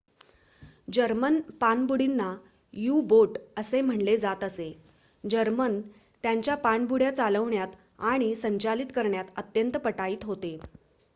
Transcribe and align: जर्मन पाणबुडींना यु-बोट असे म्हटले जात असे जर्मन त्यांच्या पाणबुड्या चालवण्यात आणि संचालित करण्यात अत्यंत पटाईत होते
जर्मन 0.89 1.35
पाणबुडींना 1.59 2.29
यु-बोट 2.73 3.37
असे 3.57 3.81
म्हटले 3.81 4.17
जात 4.17 4.43
असे 4.43 4.65
जर्मन 5.23 5.79
त्यांच्या 6.23 6.55
पाणबुड्या 6.59 7.13
चालवण्यात 7.15 7.75
आणि 8.05 8.33
संचालित 8.37 8.91
करण्यात 8.95 9.25
अत्यंत 9.37 9.77
पटाईत 9.77 10.25
होते 10.25 10.57